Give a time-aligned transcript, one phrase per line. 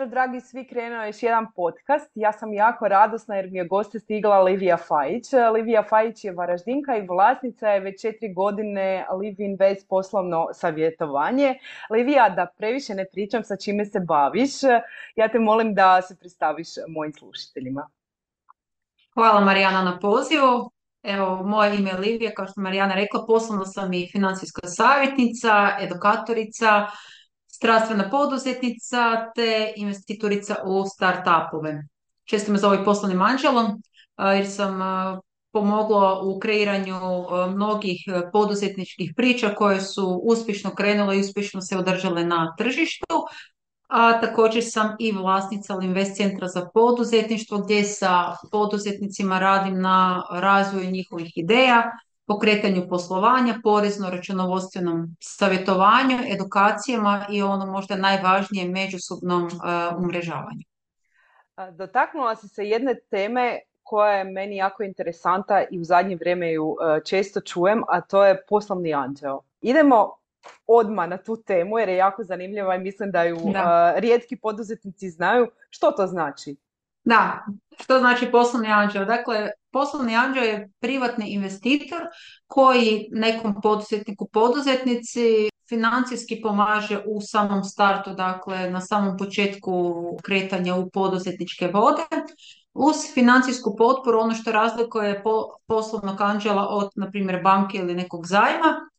[0.00, 2.10] Pozdrav dragi svi, krenuo je još jedan podcast.
[2.14, 5.24] Ja sam jako radosna jer mi je goste stigla Livija Fajić.
[5.54, 11.54] Livija Fajić je varaždinka i vlasnica je već četiri godine Liv Invest poslovno savjetovanje.
[11.90, 14.50] Livija, da previše ne pričam sa čime se baviš,
[15.16, 17.88] ja te molim da se predstaviš mojim slušateljima.
[19.14, 20.70] Hvala Marijana na pozivu.
[21.02, 26.86] Evo, moje ime je Livija, kao što Marijana rekla, poslovno sam i financijska savjetnica, edukatorica,
[27.60, 31.84] strastvena poduzetnica te investitorica u startupove.
[32.24, 33.82] Često me zove poslovnim anđelom
[34.36, 34.80] jer sam
[35.52, 36.96] pomogla u kreiranju
[37.48, 37.96] mnogih
[38.32, 43.06] poduzetničkih priča koje su uspješno krenule i uspješno se održale na tržištu.
[43.88, 50.90] A također sam i vlasnica Invest centra za poduzetništvo gdje sa poduzetnicima radim na razvoju
[50.90, 51.82] njihovih ideja,
[52.30, 59.50] pokretanju poslovanja, porezno-računovodstvenom savjetovanju, edukacijama i ono možda najvažnije međusobnom uh,
[59.98, 60.64] umrežavanju.
[61.72, 66.76] Dotaknula si se jedne teme koja je meni jako interesanta i u zadnje vrijeme ju
[66.76, 69.40] e, često čujem, a to je poslovni anđeo.
[69.60, 70.10] Idemo
[70.66, 73.94] odmah na tu temu jer je jako zanimljiva i mislim da ju da.
[73.96, 75.48] E, rijetki poduzetnici znaju.
[75.70, 76.56] Što to znači?
[77.04, 77.44] Da,
[77.80, 79.04] što znači poslovni anđeo?
[79.04, 82.00] Dakle, poslovni anđeo je privatni investitor
[82.46, 90.90] koji nekom poduzetniku, poduzetnici financijski pomaže u samom startu, dakle na samom početku kretanja u
[90.90, 92.02] poduzetničke vode.
[92.74, 95.22] Uz financijsku potporu, ono što razlikuje
[95.66, 98.89] poslovnog anđela od, na primjer, banke ili nekog zajma,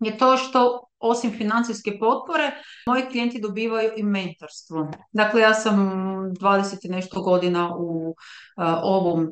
[0.00, 2.50] je to što osim financijske potpore,
[2.86, 4.90] moji klijenti dobivaju i mentorstvo.
[5.12, 5.76] Dakle, ja sam
[6.40, 8.14] 20 nešto godina u uh,
[8.82, 9.28] ovom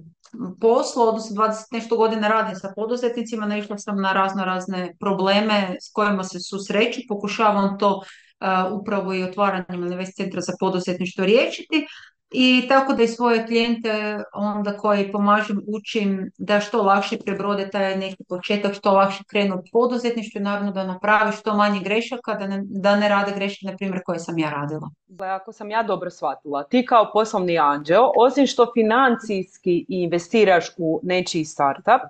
[0.60, 5.92] poslu, odnosno 20 nešto godina radim sa poduzetnicima, naišla sam na razno razne probleme s
[5.92, 11.86] kojima se susreću, pokušavam to uh, upravo i otvaranjem Invest centra za poduzetništvo riješiti,
[12.30, 17.96] i tako da i svoje klijente onda koji pomažem učim da što lakše prebrode taj
[17.96, 22.46] neki početak, što lakše krenu u poduzetništvu i naravno da napravi što manje grešaka, da
[22.46, 24.90] ne, da ne rade greške, na primjer, koje sam ja radila.
[25.18, 31.44] Ako sam ja dobro shvatila, ti kao poslovni anđeo, osim što financijski investiraš u nečiji
[31.44, 32.02] startup,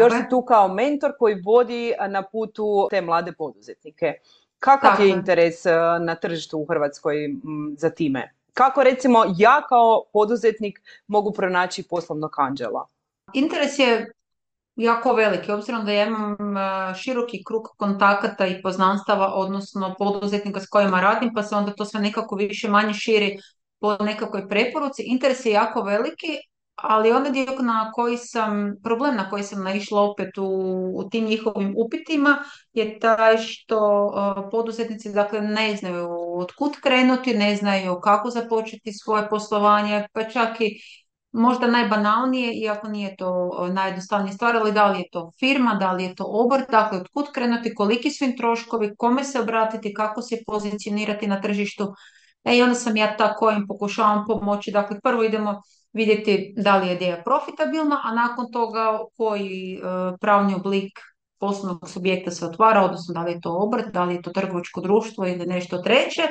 [0.00, 4.14] još si tu kao mentor koji vodi na putu te mlade poduzetnike.
[4.58, 7.16] Kakav je interes eh, na tržištu u Hrvatskoj
[7.76, 8.35] za time?
[8.56, 12.86] Kako recimo ja kao poduzetnik mogu pronaći poslovnog anđela?
[13.32, 14.12] Interes je
[14.76, 20.68] jako veliki, obzirom da ja imam e, široki krug kontakata i poznanstava, odnosno poduzetnika s
[20.68, 23.38] kojima radim, pa se onda to sve nekako više manje širi
[23.80, 25.02] po nekakvoj preporuci.
[25.02, 26.38] Interes je jako veliki,
[26.76, 30.44] ali onaj dio na koji sam, problem na koji sam naišla opet u,
[30.96, 32.38] u tim njihovim upitima
[32.72, 38.92] je taj što uh, poduzetnici dakle ne znaju od kud krenuti, ne znaju kako započeti
[38.92, 40.80] svoje poslovanje, pa čak i
[41.32, 46.04] možda najbanalnije, iako nije to najjednostavnija stvar, ali da li je to firma, da li
[46.04, 50.22] je to obrt, dakle od kud krenuti, koliki su im troškovi, kome se obratiti, kako
[50.22, 51.94] se pozicionirati na tržištu.
[52.46, 55.62] E i onda sam ja ta kojim pokušavam pomoći, dakle prvo idemo
[55.92, 59.78] vidjeti da li je ideja profitabilna, a nakon toga koji e,
[60.20, 60.98] pravni oblik
[61.38, 64.80] poslovnog subjekta se otvara, odnosno da li je to obrt, da li je to trgovačko
[64.80, 66.22] društvo ili nešto treće.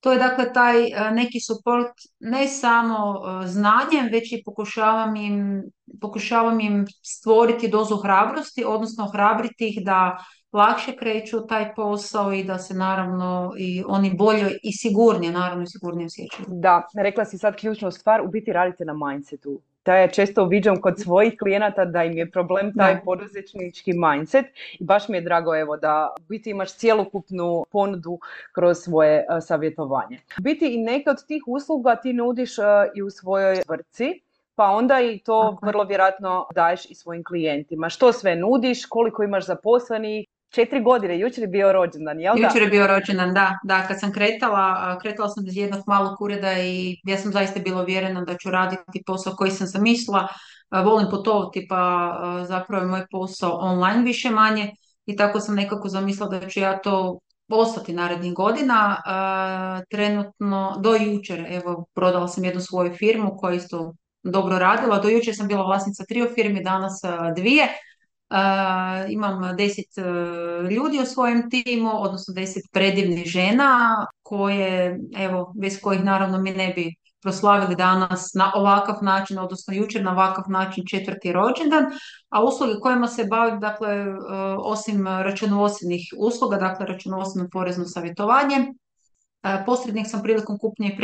[0.00, 5.62] To je dakle taj e, neki suport ne samo e, znanjem, već i pokušavam im,
[6.00, 10.18] pokušavam im stvoriti dozu hrabrosti, odnosno hrabriti ih da
[10.52, 15.66] lakše kreću taj posao i da se naravno i oni bolje i sigurnije, naravno i
[15.66, 16.46] sigurnije osjećaju.
[16.48, 19.60] Da, rekla si sad ključnu stvar, u biti radite na mindsetu.
[19.84, 24.46] Da ja često viđam kod svojih klijenata da im je problem taj poduzetnički mindset
[24.80, 28.18] i baš mi je drago evo da u biti imaš cjelokupnu ponudu
[28.52, 30.20] kroz svoje savjetovanje.
[30.38, 32.50] U biti i neke od tih usluga ti nudiš
[32.94, 34.20] i u svojoj vrci
[34.58, 37.88] pa onda i to vrlo vjerojatno daješ i svojim klijentima.
[37.88, 42.46] Što sve nudiš, koliko imaš zaposlenih, četiri godine, jučer je bio rođendan, jel da?
[42.46, 43.58] Jučer je bio rođendan, da.
[43.64, 47.82] Da, kad sam kretala, kretala sam iz jednog malog ureda i ja sam zaista bila
[47.82, 50.28] uvjerena da ću raditi posao koji sam zamislila.
[50.84, 52.12] Volim putovati, pa
[52.48, 54.72] zapravo je moj posao online više manje
[55.06, 57.18] i tako sam nekako zamislila da ću ja to
[57.48, 58.96] ostati narednih godina.
[59.90, 64.98] Trenutno, do jučer, evo, prodala sam jednu svoju firmu koja isto dobro radila.
[64.98, 67.00] Do jučer sam bila vlasnica trio firmi, danas
[67.36, 67.68] dvije.
[68.30, 75.80] Uh, imam deset uh, ljudi u svojem timu, odnosno deset predivnih žena koje, evo, bez
[75.80, 80.84] kojih naravno mi ne bi proslavili danas na ovakav način, odnosno jučer na ovakav način
[80.90, 81.84] četvrti rođendan,
[82.28, 84.16] a usluge kojima se bavim, dakle, uh,
[84.58, 88.72] osim računovodstvenih usluga, dakle, računovodstveno porezno savjetovanje,
[89.66, 90.96] posrednik sam prilikom kupnje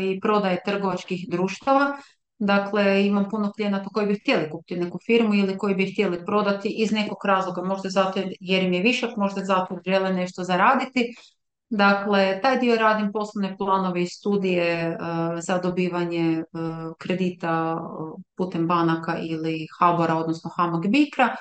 [0.00, 1.96] i prodaje trgovačkih društava,
[2.38, 6.68] Dakle, imam puno klijenata koji bi htjeli kupiti neku firmu ili koji bi htjeli prodati
[6.68, 11.14] iz nekog razloga, možda zato jer im je višak, možda zato žele nešto zaraditi.
[11.68, 14.96] Dakle, taj dio radim poslovne planove i studije uh,
[15.40, 21.36] za dobivanje uh, kredita uh, putem banaka ili Habora, odnosno Hamag Bikra.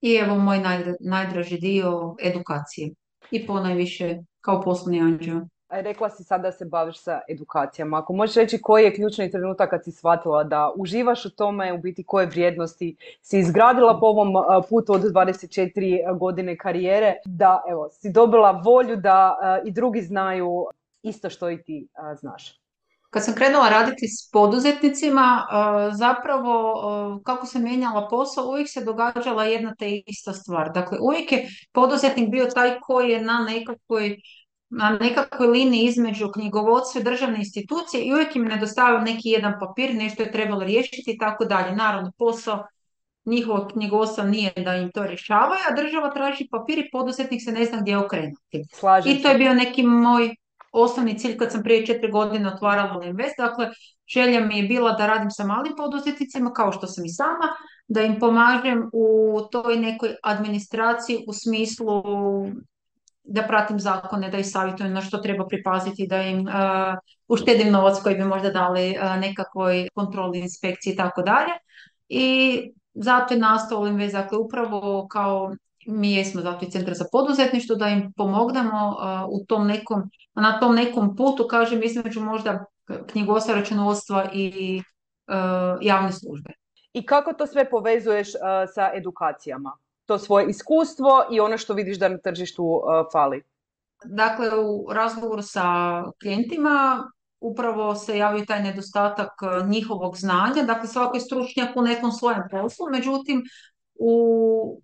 [0.00, 0.60] I evo moj
[1.00, 2.90] najdraži dio edukacije.
[3.30, 5.40] I ponajviše kao poslovni anđeo.
[5.70, 7.98] Rekla si sad da se baviš sa edukacijama.
[7.98, 11.78] Ako možeš reći koji je ključni trenutak kad si shvatila da uživaš u tome, u
[11.78, 14.28] biti koje vrijednosti si izgradila po ovom
[14.68, 20.66] putu od 24 godine karijere, da evo, si dobila volju da i drugi znaju
[21.02, 21.88] isto što i ti
[22.20, 22.60] znaš.
[23.10, 25.46] Kad sam krenula raditi s poduzetnicima,
[25.92, 26.74] zapravo
[27.24, 30.72] kako se mijenjala posao, uvijek se događala jedna te ista stvar.
[30.72, 34.16] Dakle, uvijek je poduzetnik bio taj koji je na nekakvoj
[34.70, 39.94] na nekakvoj liniji između knjigovodstva i državne institucije i uvijek im nedostavio neki jedan papir,
[39.94, 41.76] nešto je trebalo riješiti i tako dalje.
[41.76, 42.66] Naravno, posao
[43.24, 47.64] njihovog knjigovodstva nije da im to rješavaju, a država traži papir i poduzetnik se ne
[47.64, 48.64] zna gdje okrenuti.
[49.06, 50.34] I to je bio neki moj
[50.72, 53.34] osnovni cilj kad sam prije četiri godine otvarala Invest.
[53.38, 53.70] Dakle,
[54.14, 57.48] želja mi je bila da radim sa malim poduzetnicima, kao što sam i sama,
[57.88, 62.02] da im pomažem u toj nekoj administraciji u smislu
[63.30, 66.98] da pratim zakone, da ih savjetujem na što treba pripaziti, da im uh,
[67.28, 71.52] uštedim novac koji bi možda dali uh, nekakvoj kontroli inspekciji i tako dalje.
[72.08, 72.60] I
[72.94, 75.54] zato je nastao Invest, dakle upravo kao
[75.86, 80.02] mi jesmo zato i centar za poduzetništvo, da im pomognemo uh, u tom nekom,
[80.34, 82.64] na tom nekom putu, kažem, između možda
[83.12, 84.82] knjigosa računovodstva i
[85.80, 86.50] javne službe.
[86.92, 88.28] I kako to sve povezuješ
[88.74, 89.76] sa edukacijama?
[90.10, 93.42] To svoje iskustvo i ono što vidiš da na tržištu uh, fali?
[94.04, 95.64] Dakle, u razgovoru sa
[96.22, 97.04] klijentima
[97.40, 100.62] upravo se javio taj nedostatak uh, njihovog znanja.
[100.66, 103.42] Dakle, svako je stručnjak u nekom svojem poslu, međutim,
[103.94, 104.82] u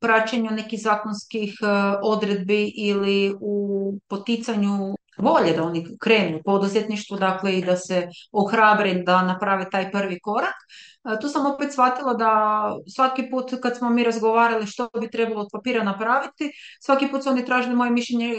[0.00, 1.68] praćenju nekih zakonskih uh,
[2.02, 8.94] odredbi ili u poticanju volje da oni krenu u poduzetništvu, dakle i da se ohrabre
[8.94, 10.54] da naprave taj prvi korak.
[11.20, 12.30] Tu sam opet shvatila da
[12.94, 17.30] svaki put kad smo mi razgovarali što bi trebalo od papira napraviti, svaki put su
[17.30, 18.34] oni tražili moje mišljenje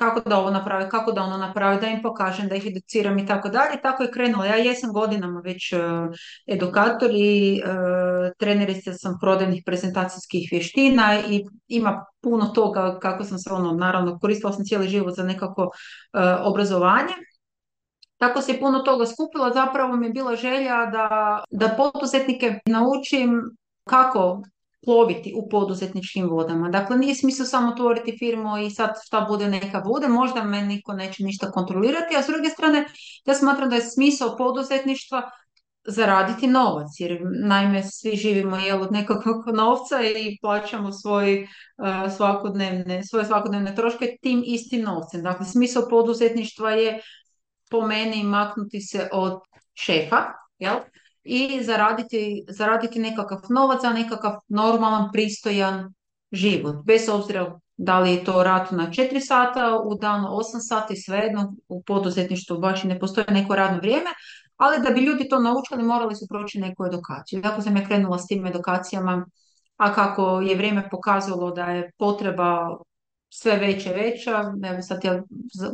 [0.00, 3.26] kako da ovo naprave, kako da ono naprave, da im pokažem, da ih educiram i
[3.26, 3.80] tako dalje.
[3.82, 4.44] Tako je krenulo.
[4.44, 5.80] Ja jesam godinama već uh,
[6.46, 13.52] edukator i uh, trenerica sam prodajnih prezentacijskih vještina i ima puno toga kako sam se
[13.52, 15.70] ono, naravno, koristila sam cijeli život za nekako
[16.44, 17.14] obrazovanje.
[18.16, 23.42] Tako se puno toga skupila, zapravo mi je bila želja da, da poduzetnike naučim
[23.84, 24.42] kako
[24.84, 26.68] ploviti u poduzetničkim vodama.
[26.68, 30.92] Dakle, nije smisao samo otvoriti firmu i sad šta bude neka bude, možda me niko
[30.92, 32.84] neće ništa kontrolirati, a s druge strane
[33.26, 35.30] ja smatram da je smisao poduzetništva
[35.84, 43.04] zaraditi novac, jer naime svi živimo jel, od nekakvog novca i plaćamo svoj, uh, svakodnevne,
[43.04, 45.22] svoje svakodnevne troške tim istim novcem.
[45.22, 47.00] Dakle, smisao poduzetništva je
[47.70, 49.40] po meni maknuti se od
[49.74, 50.24] šefa,
[50.58, 50.76] jel?
[51.32, 55.92] I zaraditi, zaraditi nekakav novac za nekakav normalan, pristojan
[56.32, 56.76] život.
[56.84, 61.54] Bez obzira da li je to rad na 4 sata u danu, 8 sati, svejedno
[61.68, 64.10] u poduzetništvu baš i ne postoji neko radno vrijeme,
[64.56, 67.42] ali da bi ljudi to naučili morali su proći neku edukaciju.
[67.42, 69.26] Tako sam ja krenula s tim edukacijama,
[69.76, 72.76] a kako je vrijeme pokazalo da je potreba
[73.28, 75.22] sve veća veća, evo sad ja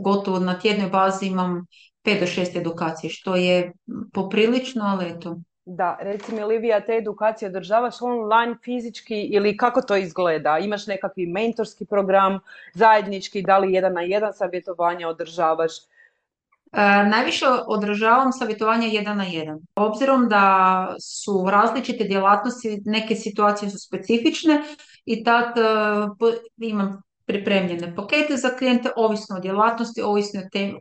[0.02, 1.66] gotovo na tjednoj bazi imam
[2.06, 3.72] 5 do 6 edukacije, što je
[4.12, 5.36] poprilično, ali eto.
[5.64, 10.58] Da, reci mi Livija, te edukacije održavaš online, fizički ili kako to izgleda?
[10.58, 12.38] Imaš nekakvi mentorski program,
[12.74, 15.72] zajednički, da li jedan na jedan savjetovanje održavaš?
[17.10, 19.58] najviše odražavam savjetovanje jedan na jedan.
[19.74, 24.62] Obzirom da su različite djelatnosti, neke situacije su specifične
[25.04, 25.54] i tad
[26.56, 30.80] imam pripremljene pakete za klijente, ovisno o djelatnosti, ovisno o temi,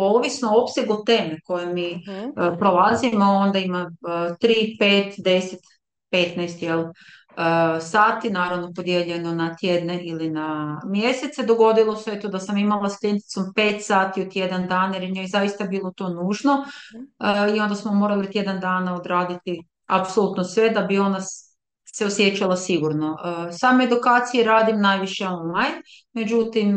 [0.00, 4.36] ovisno o opsegu teme koje mi uh prolazimo, onda ima 3,
[4.80, 5.56] 5, 10,
[6.12, 6.84] 15 jel,
[7.80, 11.46] sati, naravno podijeljeno na tjedne ili na mjesece.
[11.46, 15.10] Dogodilo se to da sam imala s klijenticom 5 sati u tjedan dana jer je
[15.10, 16.64] njoj zaista bilo to nužno.
[17.56, 21.18] I onda smo morali tjedan dana odraditi apsolutno sve da bi ona
[21.94, 23.16] se osjećala sigurno.
[23.48, 25.82] E, same edukacije radim najviše online,
[26.12, 26.76] međutim,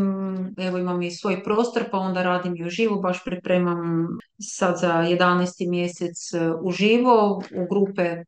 [0.58, 4.08] evo imam i svoj prostor, pa onda radim i uživo, baš pripremam
[4.40, 5.70] sad za 11.
[5.70, 8.24] mjesec e, uživo u grupe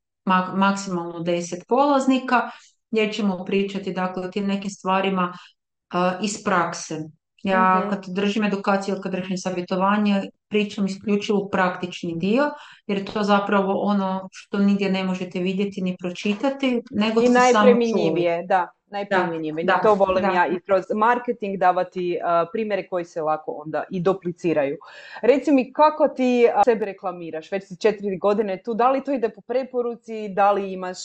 [0.56, 2.50] maksimalno 10 polaznika,
[2.92, 7.00] gdje ćemo pričati dakle, o tim nekim stvarima e, iz prakse.
[7.44, 7.90] Ja mhm.
[7.90, 12.44] kad držim edukaciju ili kad držim savjetovanje, pričam isključivo praktični dio,
[12.88, 18.44] jer je to zapravo ono što nigdje ne možete vidjeti ni pročitati, nego I najpremjenjivije,
[18.48, 19.66] da, najpremjenjivije.
[19.66, 22.20] Da, to volim ja i kroz marketing davati
[22.52, 24.78] primjere koji se lako onda i dupliciraju.
[25.22, 29.12] Reci mi kako ti uh, sebe reklamiraš, već si četiri godine tu, da li to
[29.12, 30.98] ide po preporuci, da li imaš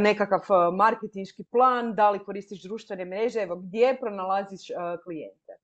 [0.00, 0.40] nekakav
[0.72, 4.60] marketinški plan, da li koristiš društvene mreže, evo gdje pronalaziš
[5.04, 5.61] klijente?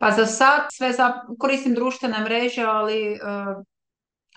[0.00, 3.18] Pa za sad sve za, koristim društvene mreže, ali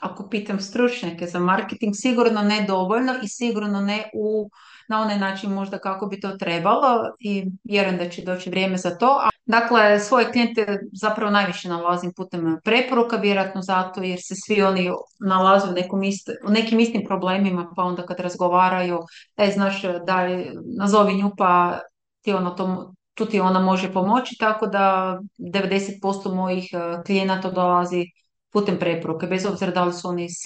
[0.02, 4.50] ako pitam stručnjake za marketing, sigurno ne dovoljno i sigurno ne u,
[4.90, 8.98] na onaj način možda kako bi to trebalo i vjerujem da će doći vrijeme za
[8.98, 9.28] to.
[9.46, 15.68] Dakle, svoje klijente zapravo najviše nalazim putem preporuka, vjerojatno zato jer se svi oni nalaze
[15.70, 16.02] u, nekom
[16.50, 19.00] nekim istim problemima, pa onda kad razgovaraju,
[19.38, 20.46] e, znaš, daj,
[20.78, 21.80] nazovi nju pa
[22.22, 28.06] ti ono to, tu ti ona može pomoći, tako da 90% mojih e, klijenata dolazi
[28.52, 30.38] putem preporuke, bez obzira da li su oni iz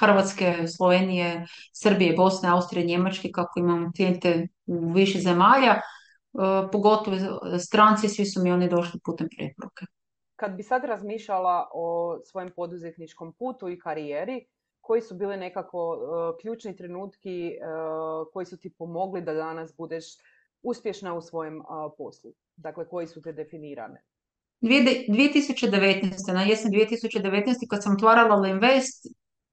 [0.00, 5.80] Hrvatske, Slovenije, Srbije, Bosne, Austrije, Njemačke, kako imam klijente u više zemalja,
[6.34, 7.16] E, pogotovo
[7.58, 9.86] stranci, svi su mi oni došli putem preporuke.
[10.36, 14.46] Kad bi sad razmišljala o svojem poduzetničkom putu i karijeri,
[14.80, 17.52] koji su bili nekako uh, ključni trenutki
[18.32, 20.04] koji su ti pomogli da danas budeš
[20.62, 21.62] uspješna u svojem
[21.98, 22.32] poslu?
[22.56, 24.02] Dakle, koji su te definirane?
[24.60, 26.32] 2019.
[26.32, 27.66] na jesen 2019.
[27.70, 29.06] kad sam otvarala Invest,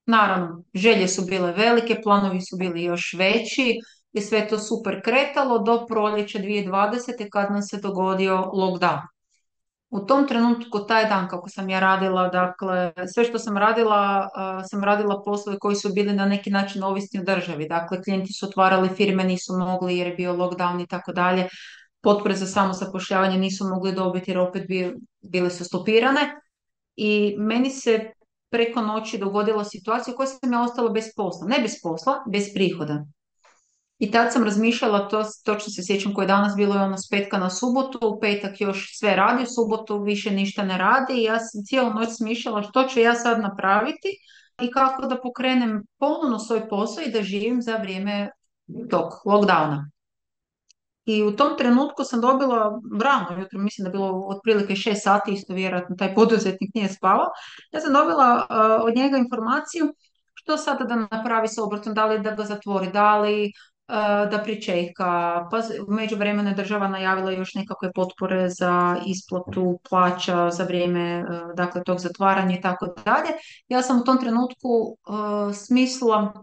[0.05, 3.79] naravno, želje su bile velike, planovi su bili još veći,
[4.13, 7.29] je sve to super kretalo do proljeća 2020.
[7.31, 9.01] kad nam se dogodio lockdown.
[9.89, 14.29] U tom trenutku, taj dan kako sam ja radila, dakle, sve što sam radila,
[14.69, 17.67] sam radila poslove koji su bili na neki način ovisni o državi.
[17.67, 21.47] Dakle, klijenti su otvarali firme, nisu mogli jer je bio lockdown i tako dalje.
[22.01, 24.63] Potpore za samozapošljavanje nisu mogli dobiti jer opet
[25.21, 26.21] bile su stopirane.
[26.95, 28.11] I meni se
[28.49, 31.47] preko noći dogodila situacija u kojoj sam ja ostala bez posla.
[31.47, 33.05] Ne bez posla, bez prihoda.
[33.99, 37.09] I tad sam razmišljala, to točno se sjećam koje je danas bilo je ono s
[37.09, 41.23] petka na subotu, u petak još sve radi, u subotu više ništa ne radi i
[41.23, 44.07] ja sam cijelu noć smišljala što ću ja sad napraviti
[44.61, 48.29] i kako da pokrenem ponovno svoj posao i da živim za vrijeme
[48.89, 49.89] tog lockdowna.
[51.05, 55.53] I u tom trenutku sam dobila rano jutro, mislim da bilo otprilike šest sati, isto
[55.53, 57.27] vjerojatno taj poduzetnik nije spavao.
[57.71, 58.47] Ja sam dobila
[58.83, 59.93] od njega informaciju
[60.33, 63.51] što sada da napravi s obrtom, da li da ga zatvori, da li
[64.31, 65.05] da pričeka,
[65.51, 71.83] pa u međuvremenu država najavila još nekakve potpore za isplatu plaća za vrijeme e, dakle,
[71.83, 73.29] tog zatvaranja i tako dalje.
[73.67, 76.33] Ja sam u tom trenutku uh, smislila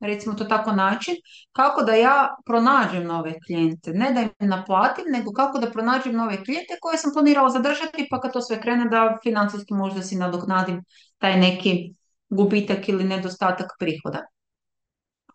[0.00, 1.14] recimo to tako način,
[1.52, 3.90] kako da ja pronađem nove klijente.
[3.90, 8.20] Ne da im naplatim, nego kako da pronađem nove klijente koje sam planirala zadržati, pa
[8.20, 10.84] kad to sve krene da financijski možda si nadoknadim
[11.18, 11.94] taj neki
[12.28, 14.26] gubitak ili nedostatak prihoda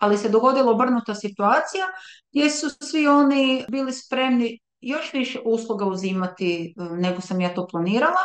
[0.01, 1.85] ali se dogodila obrnuta situacija
[2.31, 7.67] gdje su svi oni bili spremni još više usluga uzimati e, nego sam ja to
[7.67, 8.21] planirala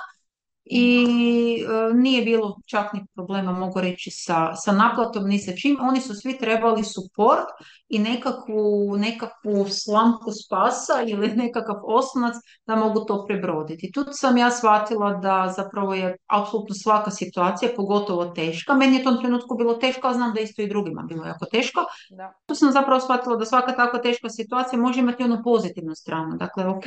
[0.69, 5.77] i e, nije bilo čak ni problema mogu reći sa, sa naplatom ni sa čim.
[5.81, 7.47] Oni su svi trebali suport
[7.89, 12.35] i nekakvu, nekakvu slamku spasa ili nekakav osnovac
[12.67, 13.93] da mogu to prebroditi.
[13.93, 18.75] Tu sam ja shvatila da zapravo je apsolutno svaka situacija, pogotovo teška.
[18.75, 21.45] Meni je u tom trenutku bilo teško, a znam da isto i drugima bilo jako
[21.45, 21.81] teško.
[22.11, 22.33] Da.
[22.47, 26.37] Tu sam zapravo shvatila da svaka tako teška situacija može imati onu pozitivnu stranu.
[26.37, 26.85] Dakle, ok,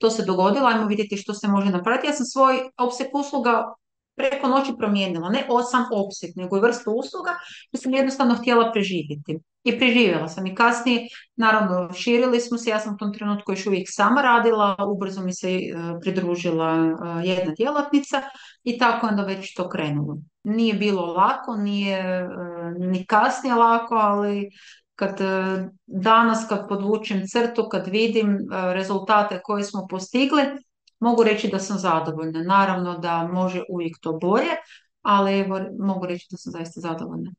[0.00, 2.06] to se dogodilo, ajmo vidjeti što se može napraviti.
[2.06, 3.74] Ja sam svoj opsek usluga
[4.16, 5.28] preko noći promijenila.
[5.28, 7.30] Ne osam opseg, nego i vrstu usluga,
[7.72, 9.38] jer sam jednostavno htjela preživjeti.
[9.64, 10.46] I preživjela sam.
[10.46, 12.70] I kasnije, naravno, širili smo se.
[12.70, 14.76] Ja sam u tom trenutku još uvijek sama radila.
[14.88, 15.60] Ubrzo mi se e,
[16.02, 18.22] pridružila e, jedna djelatnica
[18.64, 20.16] i tako onda već to krenulo.
[20.44, 22.28] Nije bilo lako, nije e,
[22.78, 24.50] ni kasnije lako, ali
[25.00, 25.18] kad
[25.86, 28.38] danas kad podvučem crtu, kad vidim
[28.74, 30.42] rezultate koje smo postigli,
[31.00, 32.42] mogu reći da sam zadovoljna.
[32.42, 34.52] Naravno da može uvijek to bolje,
[35.02, 37.30] ali evo, mogu reći da sam zaista zadovoljna.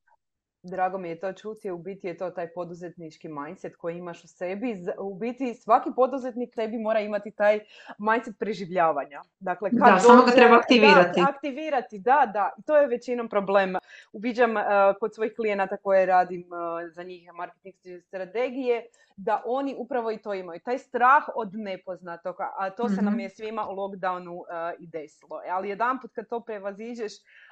[0.64, 4.28] Drago mi je to čuti, u biti je to taj poduzetnički mindset koji imaš u
[4.28, 4.76] sebi.
[5.00, 7.60] U biti svaki poduzetnik tebi mora imati taj
[7.98, 9.22] mindset preživljavanja.
[9.40, 11.22] Dakle, kad da, samo ga treba aktivirati.
[11.22, 12.52] Da, aktivirati, da, da.
[12.66, 13.76] To je većinom problem.
[14.14, 14.64] Uviđam uh,
[15.00, 17.76] kod svojih klijenata koje radim uh, za njih marketing
[18.08, 20.60] strategije, da oni upravo i to imaju.
[20.60, 23.20] Taj strah od nepoznatog, a to se nam mhm.
[23.20, 24.46] je svima u lockdownu uh,
[24.80, 25.42] i desilo.
[25.52, 27.12] Ali jedan put kad to prevaziđeš,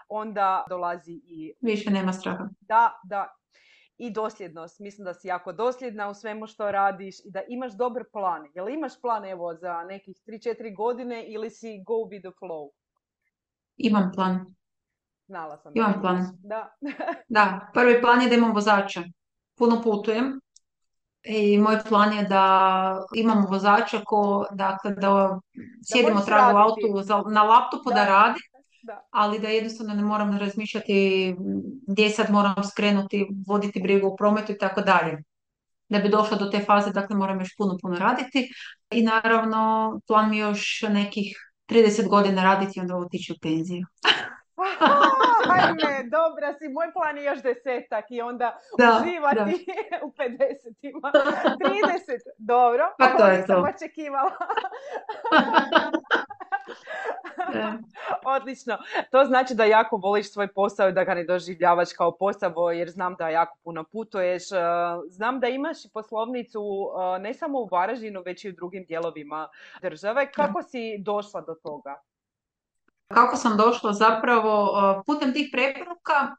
[0.10, 1.54] onda dolazi i...
[1.62, 2.50] Više nema straha.
[2.60, 3.36] Da, da.
[3.98, 4.80] I dosljednost.
[4.80, 8.48] Mislim da si jako dosljedna u svemu što radiš i da imaš dobar plan.
[8.56, 12.70] Jel imaš plan evo za nekih 3-4 godine ili si go with the flow?
[13.78, 14.46] Imam plan.
[15.28, 15.72] Znala sam.
[15.75, 16.38] Imam plan.
[16.39, 16.74] Da.
[17.38, 19.04] da, prvi plan je da imam vozača.
[19.58, 20.39] Puno putujem.
[21.24, 25.39] I moj plan je da imamo vozača ko, dakle, da
[25.92, 28.39] sjedimo tragu u autu na laptopu da, da radi
[28.83, 29.07] da.
[29.12, 31.36] ali da jednostavno ne moram razmišljati
[31.88, 35.17] gdje sad moram skrenuti, voditi brigu u prometu i tako dalje.
[35.89, 38.51] Da bi došla do te faze, dakle moram još puno, puno raditi.
[38.91, 41.38] I naravno, plan mi još nekih
[41.69, 43.86] 30 godina raditi i onda otići u penziju.
[45.53, 50.05] Ajme, dobra si, moj plan je još desetak i onda da, uživati da.
[50.07, 51.12] u 50-ima.
[51.12, 51.17] 30,
[52.38, 53.65] dobro, pa to je to.
[53.75, 54.31] očekivala.
[58.38, 58.77] Odlično.
[59.12, 62.89] To znači da jako voliš svoj posao i da ga ne doživljavaš kao posao jer
[62.89, 64.51] znam da jako puno putuješ.
[64.51, 64.56] E,
[65.10, 66.62] znam da imaš poslovnicu
[67.15, 69.48] e, ne samo u Varaždinu, već i u drugim dijelovima
[69.82, 70.32] države.
[70.32, 72.01] Kako si došla do toga?
[73.08, 76.36] Kako sam došla zapravo e, putem tih preporuka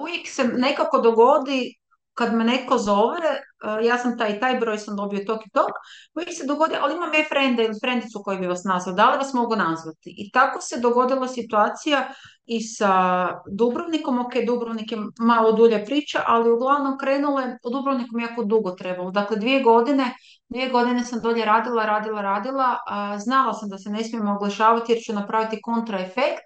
[0.00, 1.74] uvijek se nekako dogodi
[2.14, 5.70] kad me neko zove, e, ja sam taj taj broj sam dobio tog i tog,
[6.14, 9.18] uvijek se dogodi, ali imam je frende ili frendicu koji bi vas nazvao, da li
[9.18, 10.14] vas mogu nazvati?
[10.16, 12.08] I tako se dogodila situacija
[12.46, 18.44] i sa Dubrovnikom, ok, Dubrovnik je malo dulje priča, ali uglavnom krenule, u Dubrovniku jako
[18.44, 20.14] dugo trebalo, dakle dvije godine,
[20.48, 24.92] dvije godine sam dolje radila, radila, radila, a znala sam da se ne smijemo oglašavati
[24.92, 26.42] jer ću napraviti kontraefekt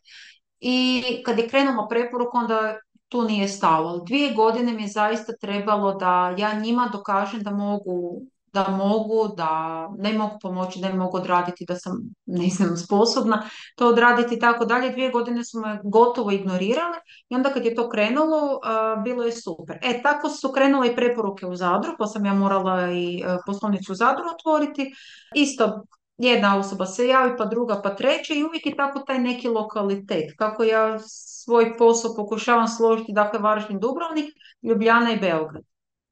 [0.61, 2.77] i kad je krenula preporuka, onda
[3.09, 3.99] tu nije stalo.
[3.99, 9.89] Dvije godine mi je zaista trebalo da ja njima dokažem da mogu da mogu, da
[9.99, 11.93] ne mogu pomoći, da ne mogu odraditi, da sam
[12.27, 13.43] ne znam sposobna
[13.77, 14.91] to odraditi i tako dalje.
[14.91, 16.97] Dvije godine su me gotovo ignorirale
[17.29, 18.61] i onda kad je to krenulo,
[19.05, 19.79] bilo je super.
[19.83, 23.93] E, tako su krenule i preporuke u Zadru, pa sam ja morala i uh, poslovnicu
[23.93, 24.93] u Zadru otvoriti.
[25.35, 25.83] Isto
[26.19, 30.33] jedna osoba se javi, pa druga, pa treća i uvijek je tako taj neki lokalitet.
[30.39, 30.99] Kako ja
[31.49, 35.63] svoj posao pokušavam složiti, dakle Varaždin, Dubrovnik, Ljubljana i Beograd.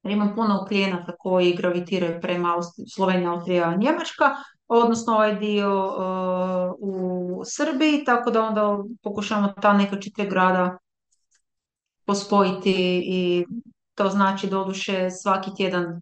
[0.02, 2.54] Jer imam puno klijenata koji gravitiraju prema
[2.94, 4.36] Slovenija, Austrija, Njemačka,
[4.68, 10.78] odnosno ovaj dio uh, u Srbiji, tako da onda pokušavamo ta neka četiri grada
[12.04, 13.44] pospojiti i
[13.94, 16.00] to znači doduše svaki tjedan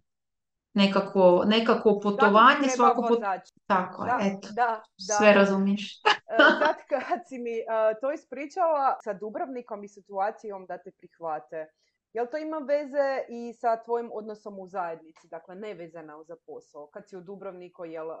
[0.73, 3.19] nekako, nekako putovanje, svako put...
[3.65, 5.13] Tako da, eto, da, da.
[5.17, 6.01] sve razumiješ.
[6.31, 11.67] E, sad kad si mi uh, to ispričala sa Dubrovnikom i situacijom da te prihvate,
[12.13, 16.87] jel to ima veze i sa tvojim odnosom u zajednici, dakle ne vezana za posao?
[16.87, 18.17] Kad si u Dubrovniku, jel uh,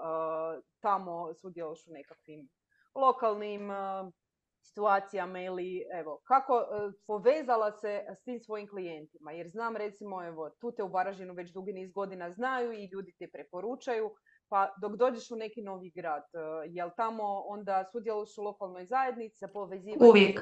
[0.79, 2.49] tamo sudjeluješ u nekakvim
[2.95, 4.11] lokalnim uh,
[4.61, 9.31] situacijama ili evo, kako uh, povezala se s tim svojim klijentima?
[9.31, 13.15] Jer znam recimo, evo, tu te u Varaždinu već dugi niz godina znaju i ljudi
[13.19, 14.15] te preporučaju,
[14.49, 16.41] pa dok dođeš u neki novi grad, uh,
[16.75, 20.09] jel tamo onda sudjeluješ u lokalnoj zajednici za povezivanje?
[20.09, 20.41] Uvijek.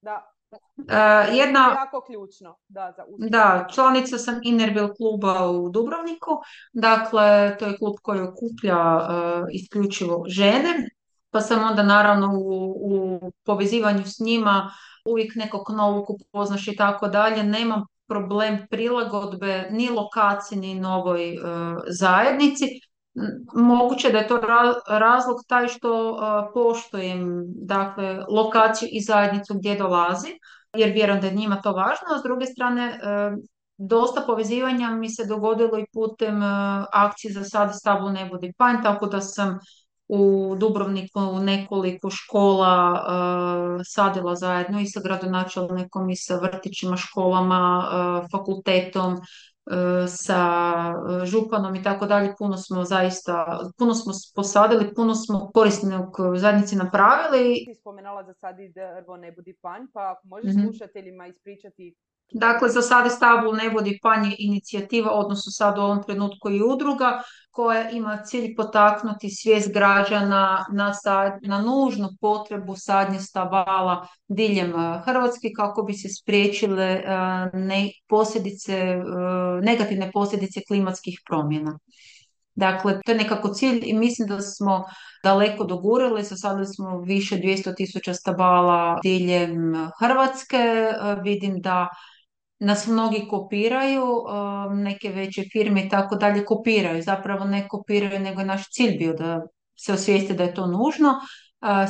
[0.00, 0.30] Da,
[0.78, 2.56] Uh, jedna, jako ključno.
[2.68, 6.30] Da, za da, članica sam Innerbil kluba u Dubrovniku,
[6.72, 10.88] dakle to je klub koji okuplja uh, isključivo žene
[11.34, 14.70] pa sam onda naravno u, u povezivanju s njima
[15.04, 17.42] uvijek nekog novog upoznaš i tako dalje.
[17.42, 21.38] Nemam problem prilagodbe ni lokaciji ni novoj e,
[21.88, 22.64] zajednici.
[23.54, 24.40] Moguće da je to
[24.88, 26.18] razlog taj što uh,
[26.54, 30.28] poštujem dakle, lokaciju i zajednicu gdje dolazi,
[30.76, 32.98] jer vjerujem da je njima to važno, a s druge strane e,
[33.76, 36.40] dosta povezivanja mi se dogodilo i putem
[36.92, 39.58] akcije za sad stavu ne budi panj, tako da sam
[40.08, 43.04] u Dubrovniku u nekoliko škola
[43.84, 47.88] sadila zajedno i sa gradonačelnikom i sa vrtićima, školama,
[48.32, 49.16] fakultetom,
[50.08, 50.40] sa
[51.24, 52.34] županom i tako dalje.
[52.38, 57.64] Puno smo zaista, puno smo posadili, puno smo korisnog zajednici napravili.
[57.66, 61.94] Ti spomenala za sad i drvo ne budi panj, pa ako možeš mm slušateljima ispričati
[62.32, 67.22] Dakle, za sada stavu ne vodi panje inicijativa, odnosno sad u ovom trenutku i udruga,
[67.50, 75.00] koja ima cilj potaknuti svijest građana na, sad, na nužnu potrebu sadnje stabala diljem e,
[75.04, 77.02] Hrvatske kako bi se spriječile e,
[77.52, 79.02] ne, posljedice, e,
[79.62, 81.78] negativne posljedice klimatskih promjena.
[82.54, 84.84] Dakle, to je nekako cilj i mislim da smo
[85.24, 90.92] daleko dogurali, sada smo više 200 tisuća stabala diljem Hrvatske.
[91.22, 91.88] Vidim da
[92.58, 97.02] nas mnogi kopiraju, um, neke veće firme i tako dalje kopiraju.
[97.02, 99.42] Zapravo ne kopiraju, nego je naš cilj bio da
[99.76, 101.14] se osvijeste da je to nužno.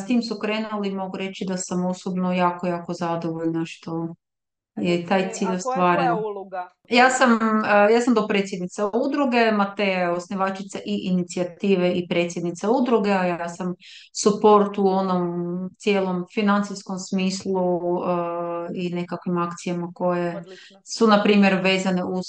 [0.04, 4.14] S tim su krenuli, mogu reći da sam osobno jako, jako zadovoljna što
[4.76, 6.12] je taj cilj ostvaren.
[6.12, 6.68] uloga?
[6.88, 13.10] Ja sam, uh, ja sam dopredsjednica udruge, Mateja je osnivačica i inicijative i predsjednica udruge,
[13.10, 13.74] a ja sam
[14.12, 15.30] support u onom
[15.78, 18.04] cijelom financijskom smislu uh,
[18.74, 20.44] i nekakvim akcijama koje
[20.84, 22.26] su, na primjer, vezane uz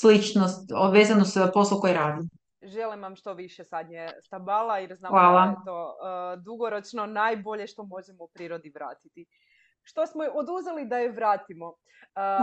[0.00, 2.28] sličnost, vezano sa posao koji radim.
[2.62, 7.84] Želim vam što više sadnje stabala jer znam da je to uh, dugoročno najbolje što
[7.84, 9.26] možemo u prirodi vratiti
[9.88, 11.74] što smo oduzeli da je vratimo.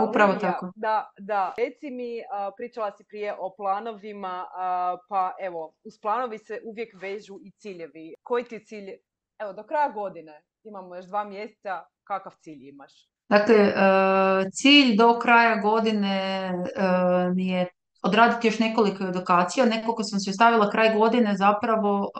[0.08, 0.72] Upravo tako.
[0.76, 1.54] Da, da.
[1.56, 2.22] Reci mi,
[2.56, 4.44] pričala si prije o planovima,
[5.08, 8.14] pa evo, uz planovi se uvijek vežu i ciljevi.
[8.22, 8.90] Koji ti cilj,
[9.38, 12.92] evo, do kraja godine, imamo još dva mjeseca, kakav cilj imaš?
[13.28, 13.74] Dakle, e,
[14.52, 16.82] cilj do kraja godine e,
[17.36, 17.66] je
[18.02, 19.66] odraditi još nekoliko edukacija.
[19.66, 22.10] Nekoliko sam se ostavila kraj godine zapravo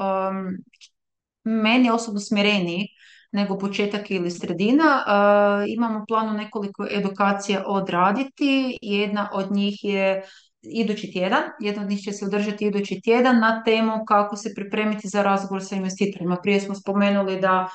[1.44, 2.88] meni osobno smjereniji
[3.36, 4.84] nego početak ili sredina.
[4.84, 8.78] E, imamo planu nekoliko edukacija odraditi.
[8.82, 10.22] Jedna od njih je
[10.62, 11.42] idući tjedan.
[11.60, 15.64] Jedna od njih će se održati idući tjedan na temu kako se pripremiti za razgovor
[15.64, 16.36] sa investitorima.
[16.42, 17.68] Prije smo spomenuli da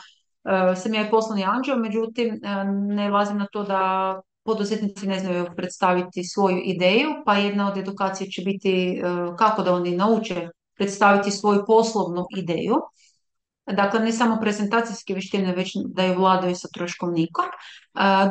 [0.43, 2.39] e, sam ja i poslovni anđeo, međutim e,
[2.95, 8.28] ne lazim na to da poduzetnici ne znaju predstaviti svoju ideju, pa jedna od edukacija
[8.28, 9.02] će biti
[9.38, 12.76] kako da oni nauče predstaviti svoju poslovnu ideju.
[13.73, 17.45] Dakle, ne samo prezentacijske vještine, već da je vladaju sa troškovnikom.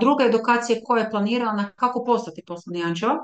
[0.00, 3.16] Druga edukacija koja je planirana kako postati poslovni anđeo.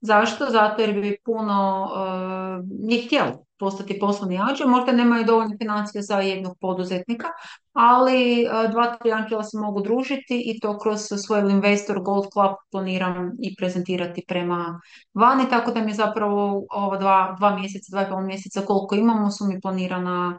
[0.00, 0.46] Zašto?
[0.50, 4.68] Zato jer bi puno uh, njih htjelo postati poslovni anđeo.
[4.68, 7.26] Možda nemaju dovoljno financije za jednog poduzetnika,
[7.72, 13.30] ali dva, tri anđela se mogu družiti i to kroz svoj Investor Gold Club planiram
[13.42, 14.80] i prezentirati prema
[15.14, 19.30] vani, tako da mi zapravo ova dva, dva mjeseca, dva i pol mjeseca koliko imamo
[19.30, 20.38] su mi planirana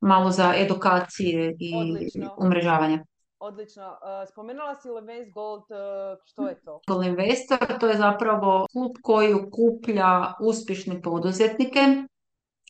[0.00, 2.34] malo za edukacije i Odlično.
[2.38, 3.04] umrežavanje.
[3.38, 3.84] Odlično.
[3.84, 6.80] Uh, spomenula si Leves Gold, uh, što je to?
[6.88, 11.80] Gold Investor, to je zapravo klub koji ukuplja uspješne poduzetnike.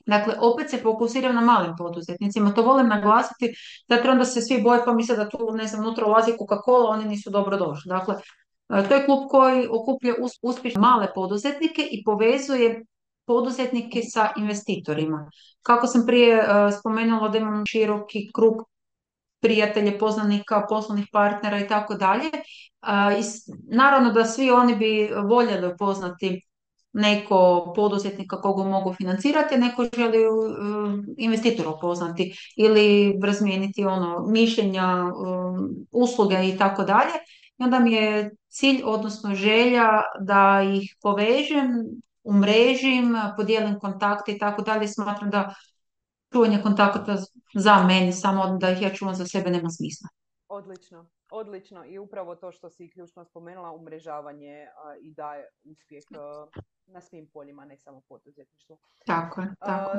[0.07, 2.55] Dakle, opet se fokusira na malim poduzetnicima.
[2.55, 3.55] To volim naglasiti,
[3.89, 7.05] zato onda se svi boje pa misle da tu, ne znam, unutra ulazi Coca-Cola, oni
[7.05, 7.89] nisu dobro došli.
[7.89, 12.85] Dakle, uh, to je klub koji okuplja uspješne male poduzetnike i povezuje
[13.27, 15.31] poduzetnike sa investitorima.
[15.63, 18.55] Kako sam prije uh, spomenula da imam široki krug
[19.41, 22.31] prijatelje, poznanika, poslovnih partnera i tako dalje.
[23.73, 26.47] Naravno da svi oni bi voljeli upoznati
[26.93, 30.35] neko poduzetnika koga mogu financirati, neko želi uh,
[31.19, 35.13] investitora upoznati ili razmijeniti ono mišljenja,
[35.93, 37.13] usluge i tako dalje.
[37.59, 39.89] I onda mi je cilj, odnosno želja
[40.21, 41.73] da ih povežem
[42.25, 44.89] umrežim, podijelim kontakte i tako dalje.
[44.89, 45.55] Smatram da
[46.33, 47.17] čuvanje kontakta
[47.55, 50.09] za meni, samo da ih ja čuvam za sebe, nema smisla.
[50.49, 51.85] Odlično, odlično.
[51.87, 54.67] I upravo to što si ključno spomenula, umrežavanje
[55.03, 56.03] i daje uspjeh
[56.87, 58.79] na svim poljima, ne samo poduzetništvu.
[59.07, 59.99] Tako je, tako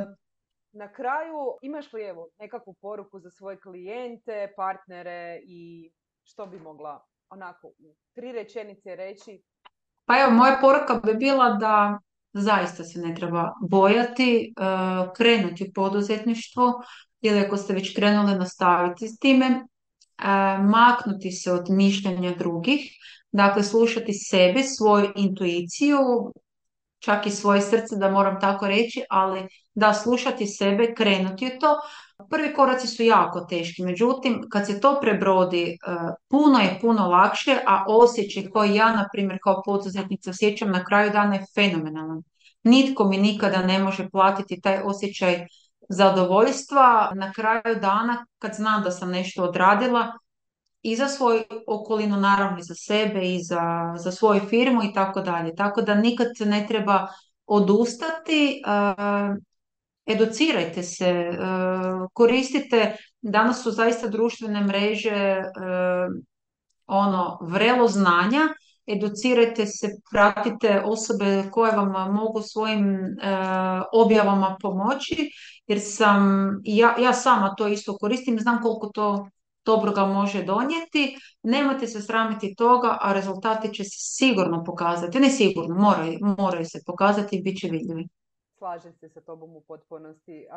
[0.73, 5.91] Na kraju, imaš li evo nekakvu poruku za svoje klijente, partnere i
[6.23, 9.41] što bi mogla onako u tri rečenice reći?
[10.05, 11.99] Pa evo, moja poruka bi bila da
[12.33, 14.63] zaista se ne treba bojati, e,
[15.17, 16.73] krenuti u poduzetništvo
[17.21, 19.63] ili ako ste već krenuli nastaviti s time, e,
[20.57, 22.81] maknuti se od mišljenja drugih,
[23.31, 25.97] dakle slušati sebe, svoju intuiciju,
[27.01, 31.79] čak i svoje srce da moram tako reći, ali da slušati sebe, krenuti u to.
[32.29, 35.75] Prvi koraci su jako teški, međutim kad se to prebrodi e,
[36.29, 41.11] puno je puno lakše, a osjećaj koji ja na primjer kao poduzetnica osjećam na kraju
[41.11, 42.23] dana je fenomenalan.
[42.63, 45.45] Nitko mi nikada ne može platiti taj osjećaj
[45.89, 50.11] zadovoljstva na kraju dana kad znam da sam nešto odradila
[50.81, 55.21] i za svoju okolinu, naravno i za sebe i za, za svoju firmu i tako
[55.21, 55.55] dalje.
[55.55, 57.07] Tako da nikad ne treba
[57.45, 58.61] odustati,
[60.05, 61.31] educirajte se,
[62.13, 65.43] koristite, danas su zaista društvene mreže
[66.87, 68.39] ono vrelo znanja,
[68.87, 72.97] educirajte se, pratite osobe koje vam mogu svojim
[73.93, 75.29] objavama pomoći,
[75.67, 79.27] jer sam, ja, ja sama to isto koristim, znam koliko to
[79.65, 85.29] dobro ga može donijeti, nemojte se sramiti toga, a rezultati će se sigurno pokazati, ne
[85.29, 88.07] sigurno, moraju, moraju se pokazati i bit će vidljivi.
[88.57, 90.47] Slažem se sa tobom u potpunosti.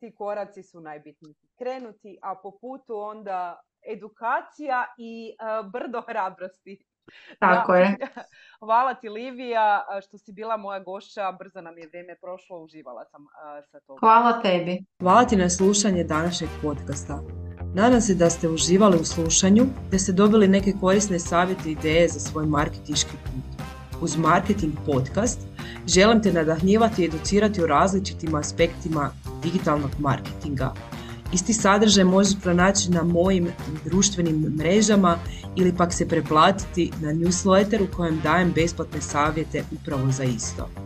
[0.00, 1.34] Ti koraci su najbitniji.
[1.58, 3.60] Krenuti, a po putu onda
[3.92, 5.36] edukacija i
[5.72, 6.84] brdo hrabrosti.
[7.38, 7.96] Tako je.
[8.64, 13.26] Hvala ti Livija što si bila moja gošća, brzo nam je vrijeme prošlo, uživala sam
[13.70, 13.98] sa tobom.
[14.00, 14.84] Hvala tebi.
[15.00, 17.20] Hvala ti na slušanje današnjeg podcasta.
[17.76, 22.08] Nadam se da ste uživali u slušanju, da ste dobili neke korisne savjete i ideje
[22.08, 23.66] za svoj marketiški put.
[24.00, 25.40] Uz Marketing Podcast
[25.86, 29.10] želim te nadahnjivati i educirati o različitim aspektima
[29.42, 30.72] digitalnog marketinga.
[31.32, 33.48] Isti sadržaj možeš pronaći na mojim
[33.84, 35.18] društvenim mrežama
[35.56, 40.85] ili pak se preplatiti na newsletter u kojem dajem besplatne savjete upravo za isto.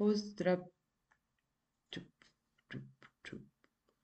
[0.00, 0.64] Pozdrav!